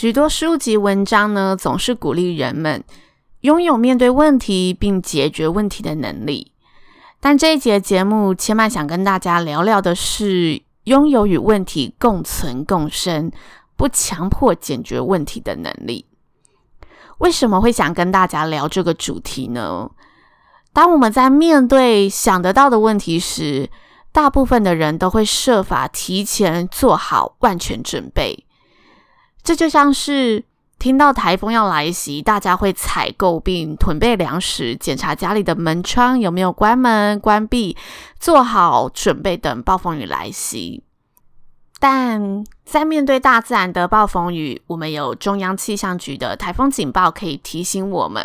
[0.00, 2.82] 许多书籍文章呢，总是鼓励人们
[3.42, 6.52] 拥有面对问题并解决问题的能力。
[7.20, 13.30] 但这一节节目，千万想跟大家聊聊的是拥有与问题共存共生，
[13.76, 16.06] 不强迫解决问题的能力。
[17.18, 19.90] 为什么会想跟大家聊这个主题呢？
[20.72, 23.68] 当我们在面对想得到的问题时，
[24.12, 28.46] 大部分的人都会设法提前做好万全准备。
[29.42, 30.44] 这就像是
[30.78, 37.76] 听到台风要来袭，大家会采购并囤备粮食，检查家里的门窗有没有关门关闭，
[38.18, 40.82] 做好准备等暴风雨来袭。
[41.78, 48.22] 但在面对大自然的暴风雨，我们有中央气象局的台风警报可以提醒我们；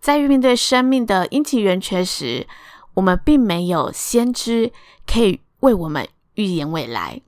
[0.00, 2.46] 在面对生命的阴晴圆缺时，
[2.94, 4.72] 我们并没有先知
[5.06, 7.20] 可以为我们预言未来。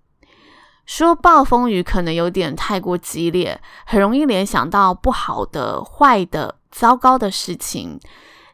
[0.89, 8.01] 说暴风雨可能有点太过激烈，很容易联想到不好的、坏的、糟糕的事情。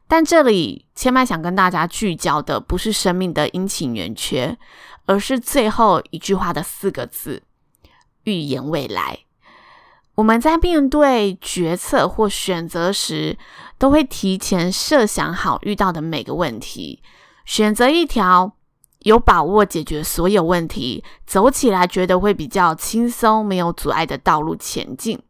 [0.09, 4.59] 但这里千麦想跟大家聚焦的不是生命的阴晴圆缺，
[5.07, 7.45] 而是最后一句话的四个字：
[8.25, 9.21] 预言未来。
[10.17, 13.39] 我们在面对决策或选择时，
[13.79, 17.01] 都会提前设想好遇到的每个问题，
[17.45, 18.57] 选择一条。
[19.05, 25.23] 有把握解决所有问题，走起来觉得会比较轻松，没有阻碍的道路前进。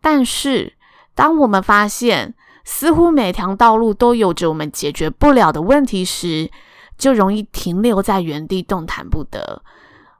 [0.00, 0.74] 但是，
[1.14, 6.50] 当我们发现似乎每条道路都有着我们解决不了的问题时，
[6.96, 9.62] 就容易停留在原地动弹不得，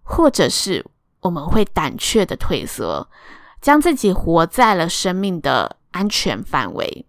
[0.03, 0.85] 或者是
[1.21, 3.09] 我们会胆怯的退缩，
[3.63, 7.07] 将自己活在了生命的安全范围。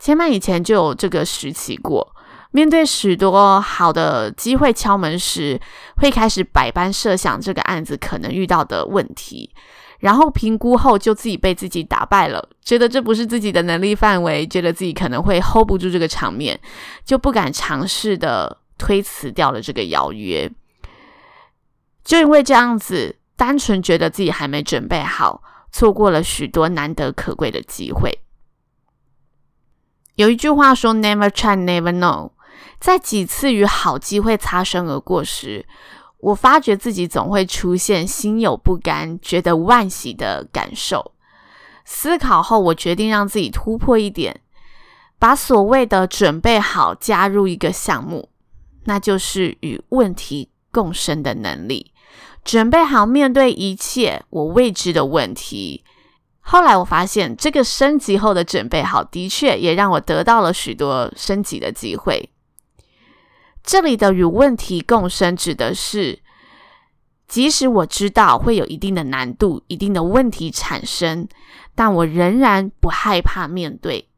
[0.00, 2.15] 千嫚以前就有这个时期过。
[2.56, 5.60] 面对许多好的机会敲门时，
[5.98, 9.50] 会开始百般设想这个案子可能遇到的问题，
[9.98, 16.58] 然后评估后就自己被自己打败了，觉得这不是自己的能力范围，觉得自己可能会 hold 不住这个场面，
[17.04, 20.50] 就不敢尝试的推辞掉了这个邀约。
[22.02, 28.18] 就因为这样子，单纯觉得自己还没准备好，错过了许多难得可贵的机会。
[30.14, 32.30] 有一句话说：“Never try, never know。”
[32.78, 35.66] 在几次与好机会擦身而过时，
[36.18, 41.12] 我发觉自己总会出现心有不甘、觉得惋惜的感受。
[41.84, 44.40] 思考后，我决定让自己突破一点，
[45.18, 48.30] 把所谓的准备好加入一个项目，
[48.84, 51.92] 那就是与问题共生的能力。
[52.44, 55.84] 准备好面对一切我未知的问题。
[56.40, 62.30] 后来我发现，这个升级后的准备好，的确也让我得到了许多升级的机会。
[63.66, 66.20] 这里的与问题共生，指的是，
[67.26, 71.26] 即使我知道会有一定的难度、一定的问题产生，
[71.74, 74.08] 但我仍然不害怕面对。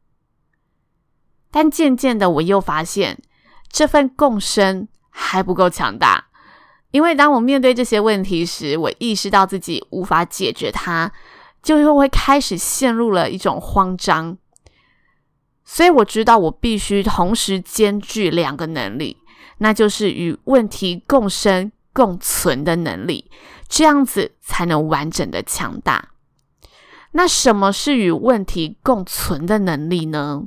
[1.49, 3.23] 但渐渐的，我又发现
[3.71, 6.27] 这份共生还不够强大，
[6.91, 11.11] 因为当我面对这些问题时，我意识到自己无法解决它，
[11.63, 14.37] 就又会开始陷入了一种慌张。
[15.65, 19.17] 所以我知道，我必须同时兼具两个能力。
[19.59, 23.29] 那就是与问题共生共存的能力，
[23.67, 26.09] 这样子才能完整的强大。
[27.11, 30.43] 那什么是与问题共存的能力呢？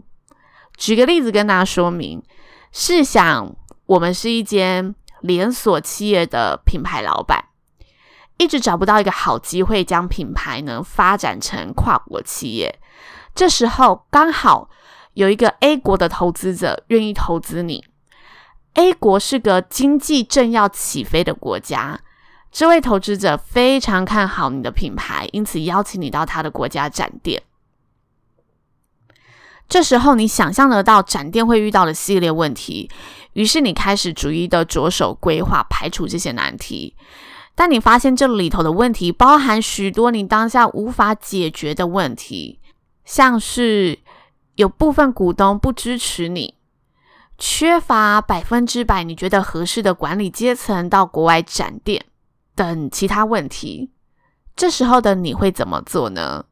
[0.77, 2.23] 举个例子跟大家说明：
[2.71, 3.55] 试想
[3.87, 7.47] 我们是一间连锁企业的品牌老板，
[8.39, 12.81] 一直找不到一个好机会将品牌呢发展成跨国企业。
[13.35, 14.71] 这时候刚好
[15.15, 17.85] 有一个 A 国的投资者愿意投资你。
[18.75, 22.01] A 国是个经济正要起飞的国家，
[22.51, 27.43] 这位投资者非常看好你的品牌，因此邀请你到他的国家展店。
[29.69, 32.91] 这时候，你想象得到展店会遇到的系列问题，
[33.33, 36.95] 于是你开始逐一的着手规划，排除这些难题。
[37.55, 42.61] 但你发现这里头的问题包含许多你当下无法解决的问题，
[43.05, 43.99] 像是
[44.57, 46.55] 有部分股东不支持你，
[47.45, 52.05] 缺乏百分之百你觉得合适的管理阶层到国外展店
[52.55, 53.91] 等其他问题，
[54.55, 56.45] 这时候的你会怎么做呢？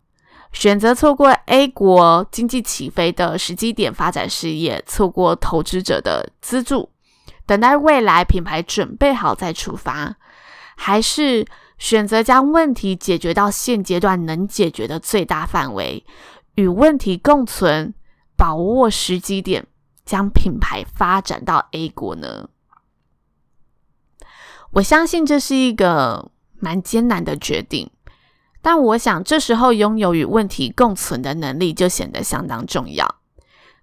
[0.50, 6.90] 选择错过 A 国经济起飞的时机点发展事业，错过投资者的资助，
[7.46, 10.16] 等待未来品牌准备好再出发，
[10.76, 11.46] 还是
[11.78, 16.04] 选择将问题解决到现阶段能解决的最大范围？
[16.56, 17.94] 与问题共存，
[18.36, 19.64] 把握时机点，
[20.10, 22.48] 将品牌发展到 A 国呢？
[24.72, 27.92] 我相信这是一个蛮艰难的决定，
[28.60, 33.20] 但我想这时候拥有与问题共存的能力就显得相当重要。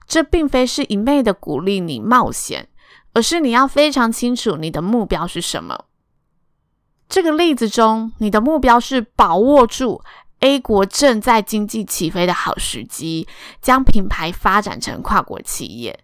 [0.06, 2.68] 这并非是一昧的鼓励你冒险，
[3.14, 5.86] 而是你要非常清楚你的目标是什么。
[7.08, 10.02] 这个例子中，你的目标是把握住。
[10.40, 13.28] A 国正在经济起飞的好时机，
[13.60, 16.00] 将品牌发展成跨国企业。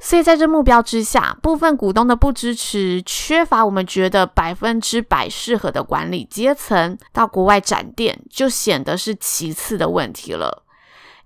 [0.00, 10.64] 所以在这目标之下，部分股东的不支持，缺乏我们觉得百分之百适合的管理阶层到国外展店，就显得是其次的问题了。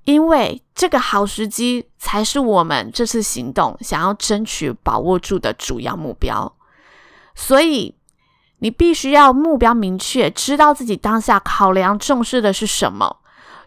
[0.05, 6.55] 因为这个好时机才是我们这次行动想要争取把握住的主要目标。
[7.35, 7.95] 所以。
[8.59, 13.19] 你必须要目标明确，知道自己当下考量重视的是什么，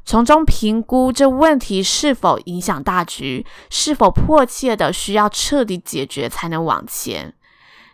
[0.04, 7.34] 从中评估这问题是否影响大局，是否迫切的需要彻底解决才能往前，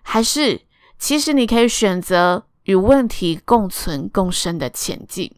[0.01, 0.61] 还是
[0.97, 5.33] 其实你可以选择与问题共存共生的前进。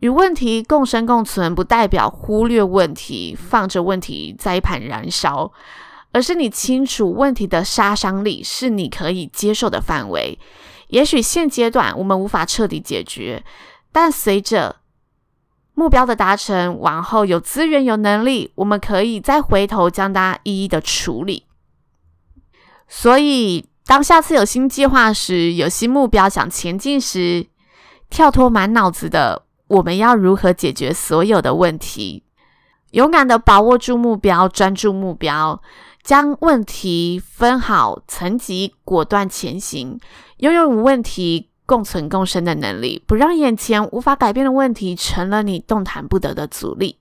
[0.00, 5.52] 与问题共生共存，不代表忽略问题，放着问题在一旁燃烧。
[6.18, 10.36] 而是你清楚问题的杀伤力是你可以接受的范围。
[10.88, 13.44] 也许现阶段我们无法彻底解决，
[13.92, 14.80] 但随着
[15.74, 21.44] 目标的达成，往后有资源、有能力，我们可以再回头将它一一的处理。
[22.88, 27.46] 所以，当下次有新计划时，有新目标想前进时，
[28.10, 32.24] 跳脱满脑子的我们要如何解决所有的问题，
[32.90, 35.62] 勇敢的把握住目标，专注目标。
[36.02, 39.98] 将问题分好层级，果断前行，
[40.38, 46.98] 拥有与问题共存共生的能力，不让眼前无法改变的问题成了你动弹不得的阻力。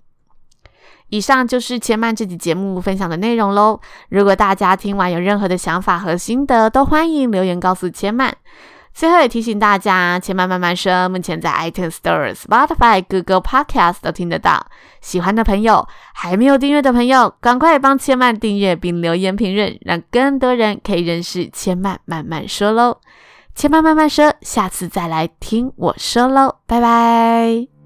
[1.10, 3.80] 以上就是千曼这期节目分享的内容喽。
[4.10, 8.36] 如果大家听完有任何的想法和心得，都欢迎留言告诉千曼。
[8.98, 14.66] 最后也提醒大家，千曼慢慢说，目前在 iTunes Store、Spotify、Google Podcast 都听得到。
[15.02, 22.98] 喜欢的朋友，还没有订阅的朋友，赶快帮千曼订阅并留言评论，让更多人可以认识千曼慢慢说喽。
[23.54, 27.77] 千曼慢慢说，下次再来听我说喽，拜拜。